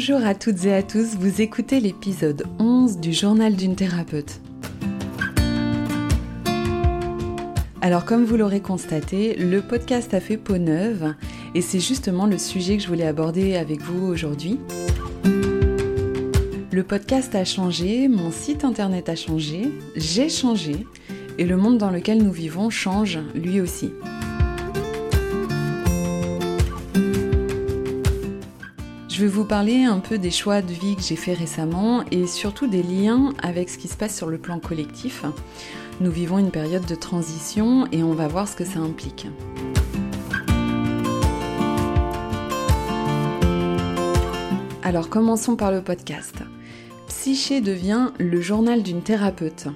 [0.00, 4.40] Bonjour à toutes et à tous, vous écoutez l'épisode 11 du journal d'une thérapeute.
[7.82, 11.14] Alors comme vous l'aurez constaté, le podcast a fait peau neuve
[11.54, 14.58] et c'est justement le sujet que je voulais aborder avec vous aujourd'hui.
[16.72, 20.86] Le podcast a changé, mon site internet a changé, j'ai changé
[21.36, 23.90] et le monde dans lequel nous vivons change lui aussi.
[29.20, 32.26] Je vais vous parler un peu des choix de vie que j'ai fait récemment et
[32.26, 35.26] surtout des liens avec ce qui se passe sur le plan collectif.
[36.00, 39.26] Nous vivons une période de transition et on va voir ce que ça implique.
[44.82, 46.36] Alors commençons par le podcast.
[47.06, 49.68] Psyché devient le journal d'une thérapeute.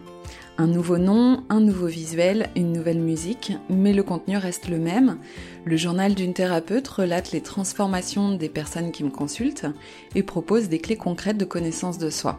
[0.57, 5.19] Un nouveau nom, un nouveau visuel, une nouvelle musique, mais le contenu reste le même.
[5.65, 9.67] Le journal d'une thérapeute relate les transformations des personnes qui me consultent
[10.15, 12.39] et propose des clés concrètes de connaissance de soi.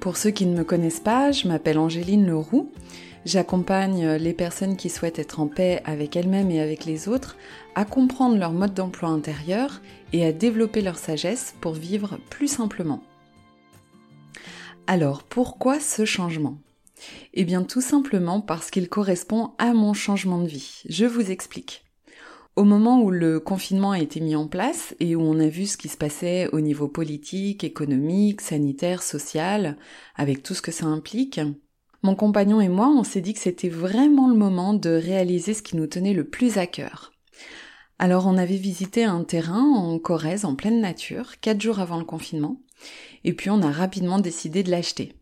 [0.00, 2.70] Pour ceux qui ne me connaissent pas, je m'appelle Angéline Leroux.
[3.24, 7.38] J'accompagne les personnes qui souhaitent être en paix avec elles-mêmes et avec les autres
[7.74, 9.80] à comprendre leur mode d'emploi intérieur
[10.12, 13.00] et à développer leur sagesse pour vivre plus simplement.
[14.86, 16.58] Alors, pourquoi ce changement?
[17.34, 20.82] Eh bien, tout simplement parce qu'il correspond à mon changement de vie.
[20.88, 21.84] Je vous explique.
[22.56, 25.66] Au moment où le confinement a été mis en place et où on a vu
[25.66, 29.78] ce qui se passait au niveau politique, économique, sanitaire, social,
[30.16, 31.40] avec tout ce que ça implique,
[32.02, 35.62] mon compagnon et moi, on s'est dit que c'était vraiment le moment de réaliser ce
[35.62, 37.12] qui nous tenait le plus à cœur.
[37.98, 42.06] Alors on avait visité un terrain en Corrèze, en pleine nature, quatre jours avant le
[42.06, 42.58] confinement,
[43.24, 45.14] et puis on a rapidement décidé de l'acheter.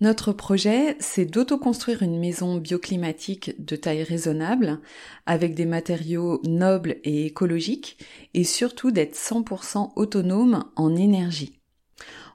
[0.00, 4.80] Notre projet, c'est d'autoconstruire une maison bioclimatique de taille raisonnable,
[5.24, 7.98] avec des matériaux nobles et écologiques,
[8.34, 11.60] et surtout d'être 100% autonome en énergie.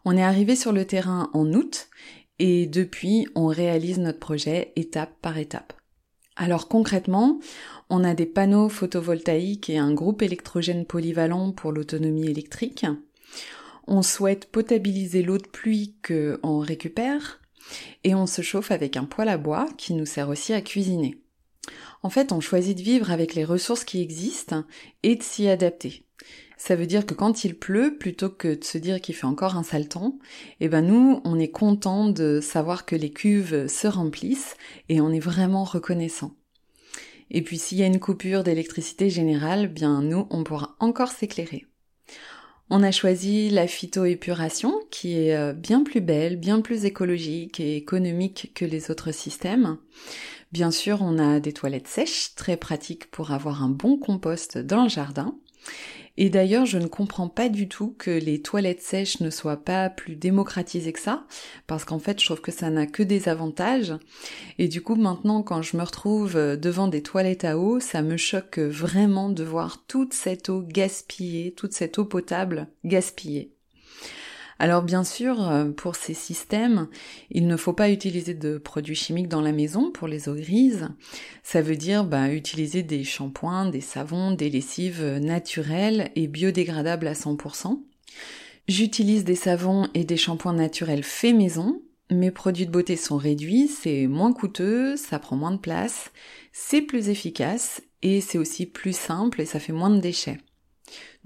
[0.06, 1.90] On est arrivé sur le terrain en août,
[2.40, 5.74] et depuis, on réalise notre projet étape par étape.
[6.36, 7.40] Alors concrètement,
[7.92, 12.88] on a des panneaux photovoltaïques et un groupe électrogène polyvalent pour l'autonomie électrique.
[13.94, 17.42] On souhaite potabiliser l'eau de pluie qu'on récupère
[18.06, 21.18] et on se chauffe avec un poêle à bois qui nous sert aussi à cuisiner.
[22.02, 24.64] En fait, on choisit de vivre avec les ressources qui existent
[25.04, 26.06] et de s'y adapter.
[26.56, 29.58] Ça veut dire que quand il pleut, plutôt que de se dire qu'il fait encore
[29.58, 30.20] un sale temps,
[30.62, 34.56] eh ben nous, on est content de savoir que les cuves se remplissent
[34.88, 36.32] et on est vraiment reconnaissant.
[37.30, 41.68] Et puis s'il y a une coupure d'électricité générale, bien nous, on pourra encore s'éclairer.
[42.74, 47.76] On a choisi la phytoépuration qui est euh, bien plus belle, bien plus écologique et
[47.76, 49.76] économique que les autres systèmes.
[50.54, 54.84] Bien sûr, on a des toilettes sèches, très pratiques pour avoir un bon compost dans
[54.84, 55.36] le jardin.
[56.18, 59.90] Et d'ailleurs, je ne comprends pas du tout que les toilettes sèches ne soient pas
[59.90, 61.26] plus démocratisées que ça,
[61.68, 63.94] parce qu'en fait, je trouve que ça n'a que des avantages.
[64.58, 68.18] Et du coup, maintenant, quand je me retrouve devant des toilettes à eau, ça me
[68.18, 73.54] choque vraiment de voir toute cette eau gaspillée, toute cette eau potable gaspillée.
[74.62, 76.88] Alors bien sûr, euh, pour ces systèmes,
[77.32, 80.88] il ne faut pas utiliser de produits chimiques dans la maison pour les eaux grises.
[81.42, 87.14] Ça veut dire bah, utiliser des shampoings, des savons, des lessives naturelles et biodégradables à
[87.14, 87.82] 100%.
[88.68, 91.82] J'utilise des savons et des shampoings naturels faits maison.
[92.12, 96.12] Mes produits de beauté sont réduits, c'est moins coûteux, ça prend moins de place,
[96.52, 100.38] c'est plus efficace et c'est aussi plus simple et ça fait moins de déchets.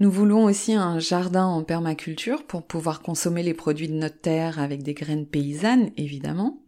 [0.00, 4.58] Nous voulons aussi un jardin en permaculture pour pouvoir consommer les produits de notre terre
[4.58, 6.60] avec des graines paysannes, évidemment.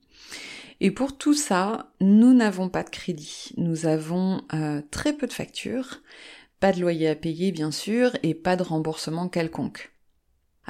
[0.80, 3.52] Et pour tout ça, nous n'avons pas de crédit.
[3.56, 6.02] Nous avons euh, très peu de factures,
[6.60, 9.92] pas de loyer à payer bien sûr, et pas de remboursement quelconque.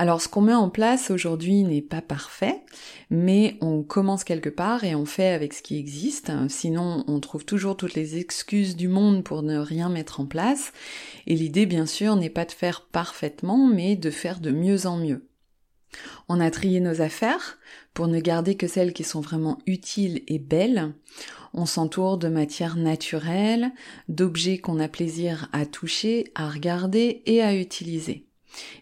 [0.00, 2.62] Alors ce qu'on met en place aujourd'hui n'est pas parfait,
[3.10, 6.30] mais on commence quelque part et on fait avec ce qui existe.
[6.48, 10.72] Sinon, on trouve toujours toutes les excuses du monde pour ne rien mettre en place.
[11.26, 14.98] Et l'idée, bien sûr, n'est pas de faire parfaitement, mais de faire de mieux en
[14.98, 15.26] mieux.
[16.28, 17.58] On a trié nos affaires
[17.92, 20.94] pour ne garder que celles qui sont vraiment utiles et belles.
[21.54, 23.72] On s'entoure de matières naturelles,
[24.08, 28.27] d'objets qu'on a plaisir à toucher, à regarder et à utiliser.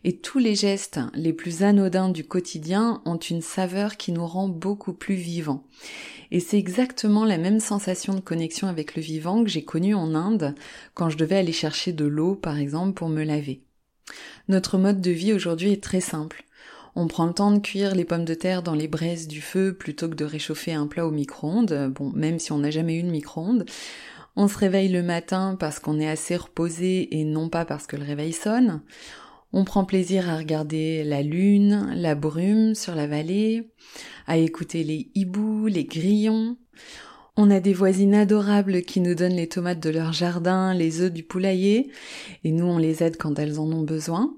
[0.05, 4.49] Et tous les gestes les plus anodins du quotidien ont une saveur qui nous rend
[4.49, 5.65] beaucoup plus vivants.
[6.31, 10.15] Et c'est exactement la même sensation de connexion avec le vivant que j'ai connue en
[10.15, 10.55] Inde
[10.95, 13.63] quand je devais aller chercher de l'eau, par exemple, pour me laver.
[14.49, 16.45] Notre mode de vie aujourd'hui est très simple.
[16.95, 19.75] On prend le temps de cuire les pommes de terre dans les braises du feu
[19.75, 21.93] plutôt que de réchauffer un plat au micro-ondes.
[21.95, 23.67] Bon, même si on n'a jamais eu de micro-ondes.
[24.35, 27.97] On se réveille le matin parce qu'on est assez reposé et non pas parce que
[27.97, 28.81] le réveil sonne.
[29.59, 33.71] On prend plaisir à regarder la lune, la brume sur la vallée,
[34.27, 36.59] à écouter les hiboux, les grillons.
[37.39, 41.11] On a des voisines adorables qui nous donnent les tomates de leur jardin, les œufs
[41.11, 41.91] du poulailler,
[42.45, 44.37] et nous on les aide quand elles en ont besoin.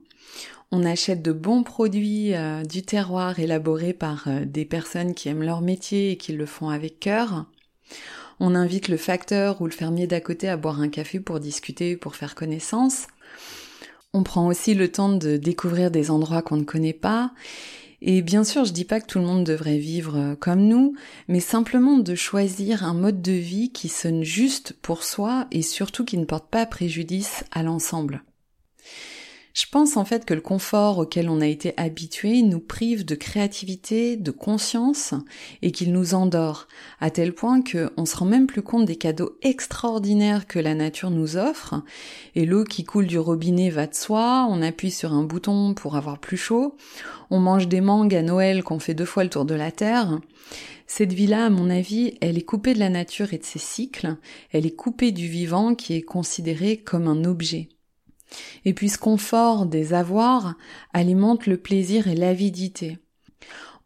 [0.70, 5.43] On achète de bons produits euh, du terroir élaborés par euh, des personnes qui aiment
[5.43, 7.47] leur métier et qui le font avec cœur.
[8.38, 11.97] On invite le facteur ou le fermier d'à côté à boire un café pour discuter,
[11.97, 13.09] pour faire connaissance.
[14.14, 17.32] On prend aussi le temps de découvrir des endroits qu'on ne connaît pas
[18.00, 20.94] et bien sûr, je dis pas que tout le monde devrait vivre euh, comme nous,
[21.26, 26.05] mais simplement de choisir un mode de vie qui sonne juste pour soi et surtout
[26.05, 28.22] qui ne porte pas préjudice à l'ensemble.
[29.60, 33.16] Je pense en fait que le confort auquel on a été habitué nous prive de
[33.16, 35.14] créativité, de conscience
[35.62, 36.69] et qu'il nous endort,
[37.00, 41.10] à tel point qu'on se rend même plus compte des cadeaux extraordinaires que la nature
[41.10, 41.82] nous offre.
[42.37, 45.96] Et l'eau qui coule du robinet va de soi, on appuie sur un bouton pour
[45.96, 46.76] avoir plus chaud,
[47.31, 50.20] on mange des mangues à Noël qu'on fait deux fois le tour de la Terre.
[50.87, 54.19] Cette vie-là, à mon avis, elle est coupée de la nature et de ses cycles,
[54.52, 57.70] elle est coupée du vivant qui est considéré comme un objet.
[58.64, 60.54] Et puis ce confort des avoirs
[60.92, 62.98] alimente le plaisir et l'avidité.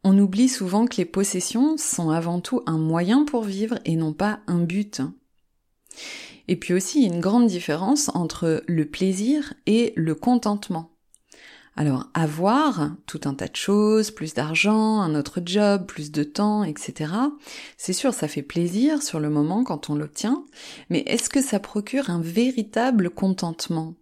[0.05, 4.13] On oublie souvent que les possessions sont avant tout un moyen pour vivre et non
[4.13, 5.01] pas un but.
[6.49, 10.91] Et puis aussi, une grande différence entre le plaisir et le contentement.
[11.75, 16.65] Alors, avoir tout un tas de choses, plus d'argent, un autre job, plus de temps,
[16.65, 17.13] etc.
[17.79, 20.45] C'est sûr, ça fait plaisir sur le moment quand on l'obtient,
[20.91, 23.95] mais est-ce que ça procure un véritable contentement?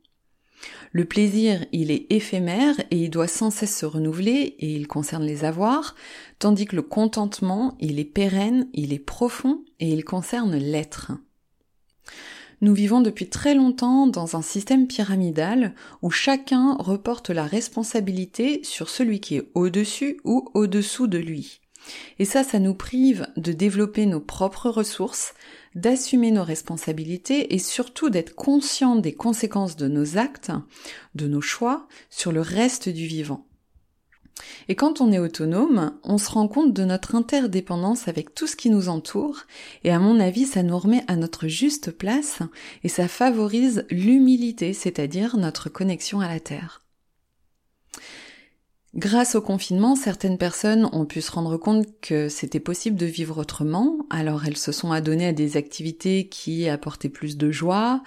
[0.93, 5.25] Le plaisir, il est éphémère et il doit sans cesse se renouveler et il concerne
[5.25, 5.95] les avoirs,
[6.39, 11.13] tandis que le contentement, il est pérenne, il est profond et il concerne l'être.
[12.61, 18.91] Nous vivons depuis très longtemps dans un système pyramidal où chacun reporte la responsabilité sur
[18.91, 21.61] celui qui est au-dessus ou au-dessous de lui.
[22.19, 25.33] Et ça, ça nous prive de développer nos propres ressources,
[25.75, 30.53] d'assumer nos responsabilités et surtout d'être conscient des conséquences de nos actes,
[31.15, 33.47] de nos choix sur le reste du vivant.
[34.69, 38.57] Et quand on est autonome, on se rend compte de notre interdépendance avec tout ce
[38.57, 39.43] qui nous entoure,
[39.85, 42.41] et à mon avis, ça nous remet à notre juste place,
[42.83, 46.83] et ça favorise l'humilité, c'est-à-dire notre connexion à la Terre.
[48.97, 53.39] Grâce au confinement, certaines personnes ont pu se rendre compte que c'était possible de vivre
[53.39, 58.03] autrement, alors elles se sont adonnées à des activités qui apportaient plus de joie,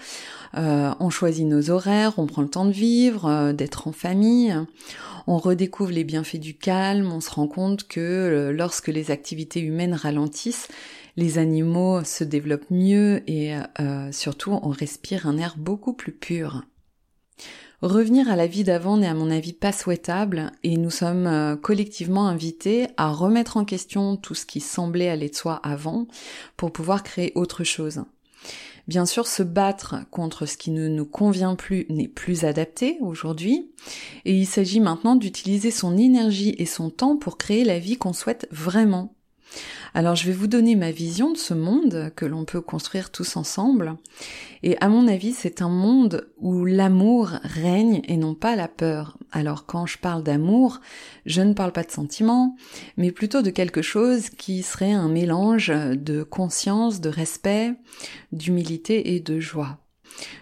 [0.58, 4.54] euh, on choisit nos horaires, on prend le temps de vivre, euh, d'être en famille,
[5.26, 9.62] on redécouvre les bienfaits du calme, on se rend compte que euh, lorsque les activités
[9.62, 10.68] humaines ralentissent,
[11.16, 13.54] les animaux se développent mieux et
[14.12, 16.64] surtout on respire un air beaucoup plus pur.
[17.84, 21.58] Revenir à la vie d'avant n'est à mon avis pas souhaitable et nous sommes euh,
[21.58, 26.08] collectivement invités à remettre en question tout ce qui semblait aller de soi avant
[26.56, 28.06] pour pouvoir créer autre chose.
[28.88, 33.70] Bien sûr, se battre contre ce qui ne nous convient plus n'est plus adapté aujourd'hui,
[34.24, 38.14] et il s'agit maintenant d'utiliser son énergie et son temps pour créer la vie qu'on
[38.14, 39.14] souhaite vraiment.
[39.94, 43.38] Alors je vais vous donner ma vision de ce monde que l'on peut construire tous
[43.38, 43.96] ensemble.
[44.64, 49.18] Et à mon avis, c'est un monde où l'amour règne et non pas la peur.
[49.32, 50.80] Alors quand je parle d'amour,
[51.26, 52.56] je ne parle pas de sentiments,
[52.98, 57.74] mais plutôt de quelque chose qui serait un mélange de conscience, de respect,
[58.32, 59.78] d'humilité et de joie.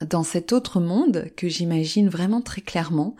[0.01, 3.15] Dans cet autre monde que j'imagine vraiment très clairement,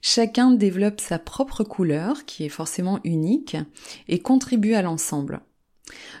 [0.00, 3.56] Chacun développe sa propre couleur, qui est forcément unique,
[4.08, 5.40] et contribue à l'ensemble.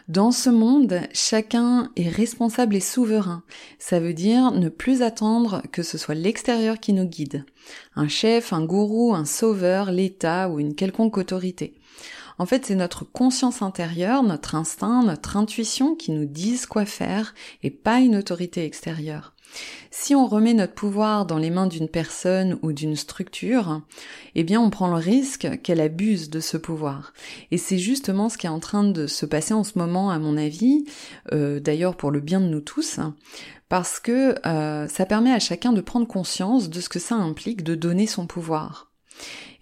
[0.08, 3.42] Dans ce monde, chacun est responsable et souverain.
[3.78, 7.44] Ça veut dire ne plus attendre que ce soit l'extérieur qui nous guide.
[7.96, 11.74] Un chef, un gourou, un sauveur, l'État ou une quelconque autorité.
[12.38, 17.34] En fait, c'est notre conscience intérieure, notre instinct, notre intuition qui nous disent quoi faire
[17.62, 19.34] et pas une autorité extérieure.
[19.90, 23.80] Si on remet notre pouvoir dans les mains d'une personne ou d'une structure,
[24.34, 27.12] eh bien on prend le risque qu'elle abuse de ce pouvoir.
[27.50, 30.18] Et c'est justement ce qui est en train de se passer en ce moment, à
[30.18, 30.84] mon avis,
[31.32, 33.00] euh, d'ailleurs pour le bien de nous tous,
[33.68, 37.64] parce que euh, ça permet à chacun de prendre conscience de ce que ça implique
[37.64, 38.92] de donner son pouvoir.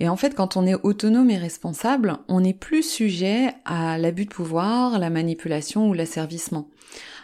[0.01, 4.25] Et en fait, quand on est autonome et responsable, on n'est plus sujet à l'abus
[4.25, 6.69] de pouvoir, la manipulation ou l'asservissement.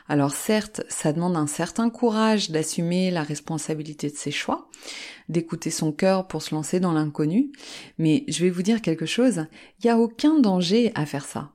[0.08, 4.68] Alors certes, ça demande un certain courage d'assumer la responsabilité de ses choix,
[5.28, 7.52] d'écouter son cœur pour se lancer dans l'inconnu,
[7.98, 9.46] mais je vais vous dire quelque chose,
[9.78, 11.52] il n'y a aucun danger à faire ça.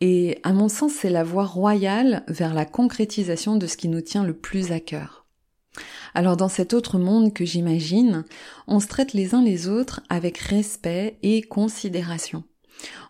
[0.00, 4.00] Et à mon sens, c'est la voie royale vers la concrétisation de ce qui nous
[4.00, 5.25] tient le plus à cœur.
[6.14, 8.24] Alors dans cet autre monde que j'imagine,
[8.66, 12.44] on se traite les uns les autres avec respect et considération.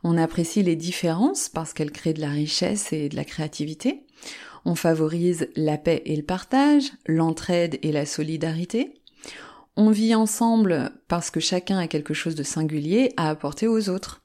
[0.05, 4.07] On apprécie les différences parce qu'elles créent de la richesse et de la créativité.
[4.65, 8.95] On favorise la paix et le partage, l'entraide et la solidarité.
[9.77, 14.23] On vit ensemble parce que chacun a quelque chose de singulier à apporter aux autres.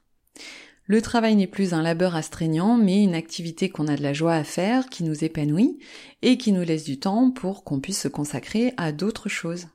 [0.86, 4.34] Le travail n'est plus un labeur astreignant, mais une activité qu'on a de la joie
[4.34, 5.78] à faire, qui nous épanouit,
[6.22, 9.68] et qui nous laisse du temps pour qu'on puisse se consacrer à d'autres choses.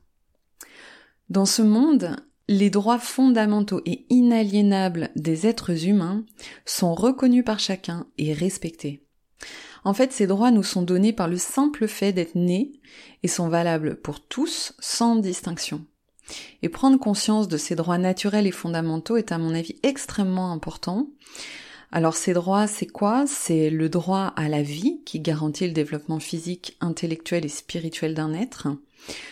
[1.30, 2.16] Dans ce monde,
[2.48, 6.24] les droits fondamentaux et inaliénables des êtres humains
[6.64, 9.04] sont reconnus par chacun et respectés.
[9.84, 12.72] En fait, ces droits nous sont donnés par le simple fait d'être nés
[13.22, 15.84] et sont valables pour tous sans distinction.
[16.62, 21.08] Et prendre conscience de ces droits naturels et fondamentaux est à mon avis extrêmement important.
[21.90, 23.26] Alors ces droits, c'est quoi?
[23.26, 28.34] C'est le droit à la vie qui garantit le développement physique, intellectuel et spirituel d'un
[28.34, 28.68] être.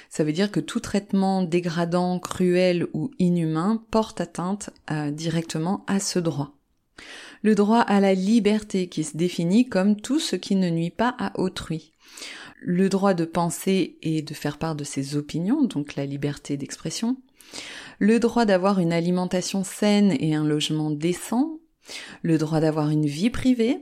[0.08, 6.00] Ça veut dire que tout traitement dégradant, cruel ou inhumain porte atteinte euh, directement à
[6.00, 6.52] ce droit.
[7.42, 11.14] Le droit à la liberté qui se définit comme tout ce qui ne nuit pas
[11.18, 11.92] à autrui.
[12.60, 17.16] Le droit de penser et de faire part de ses opinions, donc la liberté d'expression.
[17.98, 21.58] Le droit d'avoir une alimentation saine et un logement décent.
[22.22, 23.78] Le droit d'avoir une vie privée.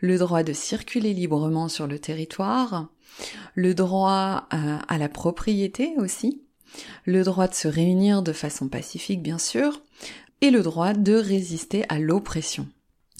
[0.00, 2.88] Le droit de circuler librement sur le territoire
[3.54, 6.42] le droit à, la propriété aussi,
[7.04, 9.82] le droit de se réunir de façon pacifique bien sûr,
[10.40, 12.68] et le droit de résister à l'oppression.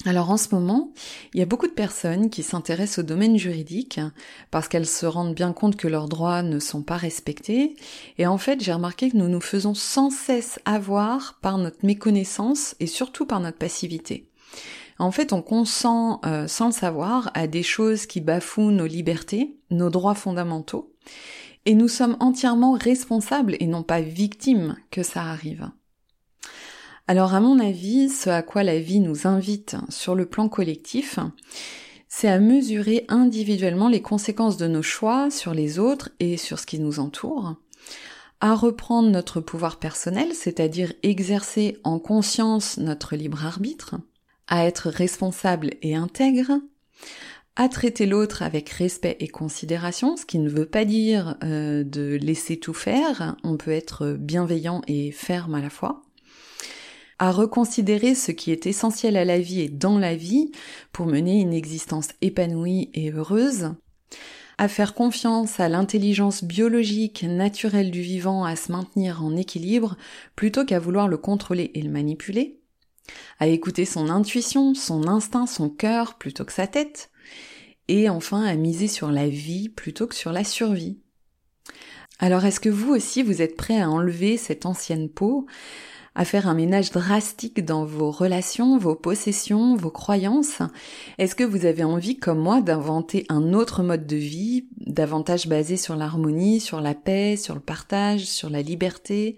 [0.03, 0.91] Alors en ce moment,
[1.33, 3.99] il y a beaucoup de personnes qui s'intéressent au domaine juridique
[4.51, 7.75] parce qu'elles se rendent bien compte que leurs droits ne sont pas respectés.
[8.17, 12.75] Et en fait, j'ai remarqué que nous nous faisons sans cesse avoir par notre méconnaissance
[12.79, 14.29] et surtout par notre passivité.
[14.99, 19.57] En fait, on consent euh, sans le savoir à des choses qui bafouent nos libertés,
[19.71, 20.93] nos droits fondamentaux,
[21.65, 25.69] et nous sommes entièrement responsables et non pas victimes que ça arrive.
[27.07, 31.19] Alors à mon avis, ce à quoi la vie nous invite sur le plan collectif,
[32.07, 36.65] c'est à mesurer individuellement les conséquences de nos choix sur les autres et sur ce
[36.65, 37.57] qui nous entoure,
[38.39, 43.95] à reprendre notre pouvoir personnel, c'est-à-dire exercer en conscience notre libre arbitre,
[44.47, 46.53] à être responsable et intègre,
[47.55, 52.15] à traiter l'autre avec respect et considération, ce qui ne veut pas dire euh, de
[52.15, 56.04] laisser tout faire, on peut être bienveillant et ferme à la fois,
[57.19, 60.51] à reconsidérer ce qui est essentiel à la vie et dans la vie
[60.91, 63.73] pour mener une existence épanouie et heureuse,
[64.57, 69.97] à faire confiance à l'intelligence biologique naturelle du vivant à se maintenir en équilibre
[70.35, 72.59] plutôt qu'à vouloir le contrôler et le manipuler,
[73.39, 77.11] à écouter son intuition, son instinct, son cœur plutôt que sa tête,
[77.87, 80.97] et enfin à miser sur la vie plutôt que sur la survie.
[82.19, 85.45] Alors est-ce que vous aussi vous êtes prêt à enlever cette ancienne peau,
[86.15, 90.61] à faire un ménage drastique dans vos relations, vos possessions, vos croyances.
[91.17, 95.75] Est-ce que vous avez envie, comme moi, d'inventer un autre mode de vie, davantage basé
[95.75, 99.35] sur l'harmonie, sur la paix, sur le partage, sur la liberté?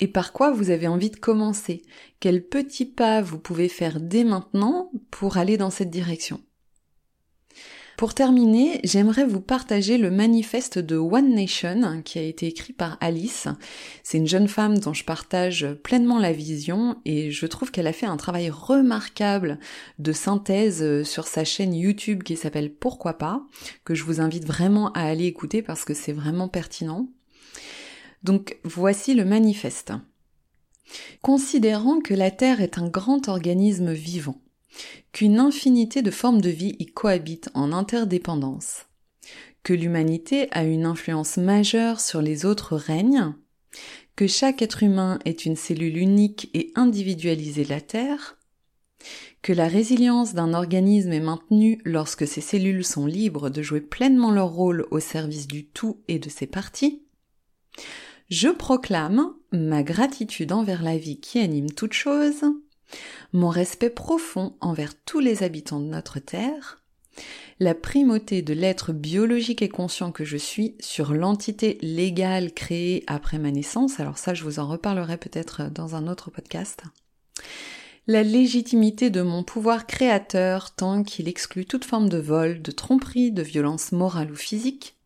[0.00, 1.82] Et par quoi vous avez envie de commencer?
[2.20, 6.40] Quels petits pas vous pouvez faire dès maintenant pour aller dans cette direction?
[7.98, 12.96] Pour terminer, j'aimerais vous partager le manifeste de One Nation qui a été écrit par
[13.00, 13.48] Alice.
[14.04, 17.92] C'est une jeune femme dont je partage pleinement la vision et je trouve qu'elle a
[17.92, 19.58] fait un travail remarquable
[19.98, 23.44] de synthèse sur sa chaîne YouTube qui s'appelle Pourquoi pas,
[23.84, 27.08] que je vous invite vraiment à aller écouter parce que c'est vraiment pertinent.
[28.22, 29.92] Donc voici le manifeste.
[31.20, 34.40] Considérant que la Terre est un grand organisme vivant,
[35.12, 38.86] qu'une infinité de formes de vie y cohabitent en interdépendance,
[39.62, 43.34] que l'humanité a une influence majeure sur les autres règnes,
[44.16, 48.36] que chaque être humain est une cellule unique et individualisée de la Terre,
[49.42, 54.32] que la résilience d'un organisme est maintenue lorsque ses cellules sont libres de jouer pleinement
[54.32, 57.02] leur rôle au service du tout et de ses parties,
[58.28, 62.42] je proclame ma gratitude envers la vie qui anime toute chose,
[63.32, 66.82] mon respect profond envers tous les habitants de notre Terre,
[67.60, 73.38] la primauté de l'être biologique et conscient que je suis sur l'entité légale créée après
[73.38, 76.82] ma naissance, alors ça je vous en reparlerai peut-être dans un autre podcast,
[78.06, 83.32] la légitimité de mon pouvoir créateur tant qu'il exclut toute forme de vol, de tromperie,
[83.32, 84.96] de violence morale ou physique,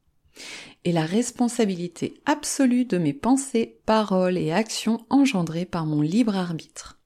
[0.85, 7.02] et la responsabilité absolue de mes pensées, paroles et actions engendrées par mon libre arbitre.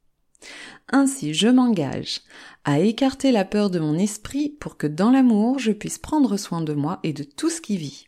[0.90, 2.20] Ainsi, je m'engage
[2.64, 6.60] à écarter la peur de mon esprit pour que dans l'amour, je puisse prendre soin
[6.60, 8.06] de moi et de tout ce qui vit.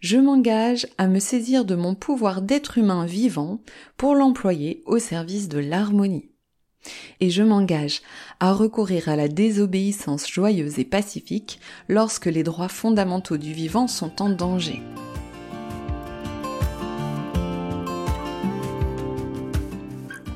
[0.00, 3.62] Je m'engage à me saisir de mon pouvoir d'être humain vivant
[3.96, 6.30] pour l'employer au service de l'harmonie.
[7.20, 8.02] Et je m'engage
[8.40, 11.58] à recourir à la désobéissance joyeuse et pacifique
[11.88, 14.82] lorsque les droits fondamentaux du vivant sont en danger.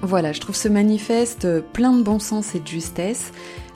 [0.08, 3.30] Voilà, je trouve ce manifeste plein de bon sens et de justesse.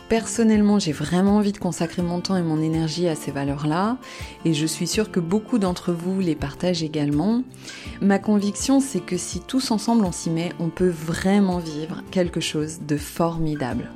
[0.08, 3.98] Personnellement, j'ai vraiment envie de consacrer mon temps et mon énergie à ces valeurs-là,
[4.46, 7.42] et je suis sûre que beaucoup d'entre vous les partagent également.
[8.00, 12.40] Ma conviction, c'est que si tous ensemble on s'y met, on peut vraiment vivre quelque
[12.40, 13.90] chose de formidable.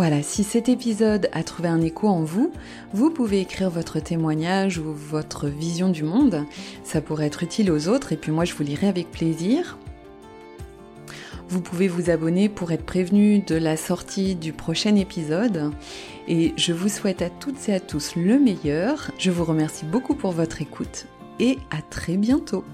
[0.00, 2.54] Voilà, si cet épisode a trouvé un écho en vous,
[2.94, 6.46] vous pouvez écrire votre témoignage ou votre vision du monde.
[6.84, 9.76] Ça pourrait être utile aux autres et puis moi je vous lirai avec plaisir.
[11.50, 15.70] Vous pouvez vous abonner pour être prévenu de la sortie du prochain épisode.
[16.26, 19.10] Et je vous souhaite à toutes et à tous le meilleur.
[19.18, 21.08] Je vous remercie beaucoup pour votre écoute
[21.40, 22.64] et à très bientôt.